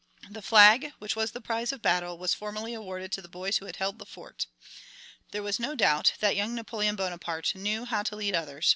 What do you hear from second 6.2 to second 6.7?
young